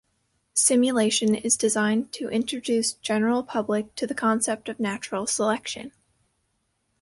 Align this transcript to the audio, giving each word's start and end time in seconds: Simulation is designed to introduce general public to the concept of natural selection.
Simulation 0.55 1.35
is 1.35 1.55
designed 1.55 2.11
to 2.11 2.27
introduce 2.27 2.93
general 2.93 3.43
public 3.43 3.93
to 3.93 4.07
the 4.07 4.15
concept 4.15 4.67
of 4.67 4.79
natural 4.79 5.27
selection. 5.27 5.91